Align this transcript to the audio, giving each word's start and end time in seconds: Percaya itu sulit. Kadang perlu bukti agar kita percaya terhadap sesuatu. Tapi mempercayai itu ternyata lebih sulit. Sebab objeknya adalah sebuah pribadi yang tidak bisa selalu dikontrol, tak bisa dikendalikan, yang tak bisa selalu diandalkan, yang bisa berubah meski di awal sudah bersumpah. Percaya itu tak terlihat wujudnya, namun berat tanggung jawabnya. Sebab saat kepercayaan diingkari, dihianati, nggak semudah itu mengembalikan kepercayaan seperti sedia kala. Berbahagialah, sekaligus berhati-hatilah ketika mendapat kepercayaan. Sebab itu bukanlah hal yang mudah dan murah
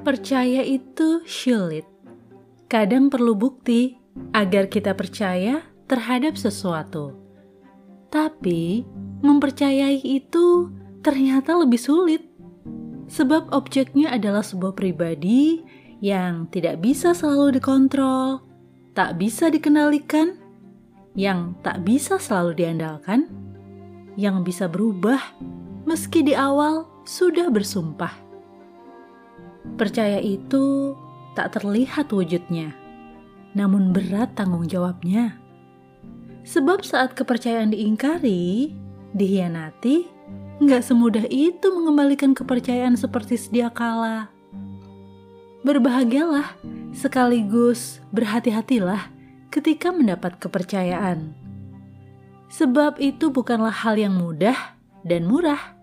Percaya 0.00 0.64
itu 0.64 1.20
sulit. 1.28 1.84
Kadang 2.72 3.12
perlu 3.12 3.36
bukti 3.36 4.00
agar 4.32 4.72
kita 4.72 4.96
percaya 4.96 5.60
terhadap 5.84 6.40
sesuatu. 6.40 7.20
Tapi 8.08 8.88
mempercayai 9.20 10.00
itu 10.00 10.72
ternyata 11.04 11.52
lebih 11.52 11.76
sulit. 11.76 12.24
Sebab 13.12 13.52
objeknya 13.52 14.16
adalah 14.16 14.40
sebuah 14.40 14.72
pribadi 14.72 15.60
yang 16.00 16.48
tidak 16.48 16.80
bisa 16.80 17.12
selalu 17.12 17.60
dikontrol, 17.60 18.40
tak 18.96 19.20
bisa 19.20 19.52
dikendalikan, 19.52 20.40
yang 21.12 21.58
tak 21.60 21.84
bisa 21.84 22.16
selalu 22.16 22.56
diandalkan, 22.56 23.28
yang 24.16 24.40
bisa 24.46 24.64
berubah 24.64 25.20
meski 25.84 26.24
di 26.24 26.32
awal 26.32 26.88
sudah 27.04 27.52
bersumpah. 27.52 28.29
Percaya 29.78 30.18
itu 30.22 30.94
tak 31.34 31.58
terlihat 31.58 32.10
wujudnya, 32.10 32.74
namun 33.54 33.94
berat 33.94 34.34
tanggung 34.34 34.66
jawabnya. 34.66 35.38
Sebab 36.46 36.82
saat 36.82 37.14
kepercayaan 37.14 37.70
diingkari, 37.70 38.74
dihianati, 39.14 40.08
nggak 40.60 40.82
semudah 40.84 41.24
itu 41.28 41.66
mengembalikan 41.72 42.36
kepercayaan 42.36 42.96
seperti 42.96 43.40
sedia 43.40 43.72
kala. 43.72 44.28
Berbahagialah, 45.60 46.56
sekaligus 46.96 48.00
berhati-hatilah 48.12 49.12
ketika 49.52 49.92
mendapat 49.92 50.40
kepercayaan. 50.40 51.36
Sebab 52.50 52.98
itu 52.98 53.30
bukanlah 53.30 53.72
hal 53.72 53.94
yang 54.00 54.16
mudah 54.16 54.56
dan 55.04 55.28
murah 55.28 55.79